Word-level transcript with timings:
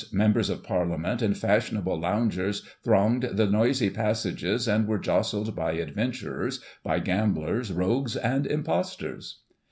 Members 0.11 0.49
of 0.49 0.63
Parliament, 0.63 1.21
and 1.21 1.37
fashionable 1.37 1.95
loungers 1.99 2.63
thronged 2.83 3.21
the 3.33 3.45
noisy 3.45 3.91
passages, 3.91 4.67
and 4.67 4.87
were 4.87 4.97
jostled 4.97 5.55
by 5.55 5.73
adventurers, 5.73 6.59
by 6.83 6.97
gamblers, 6.97 7.71
rogues 7.71 8.15
and 8.15 8.47
imposters.' 8.47 9.41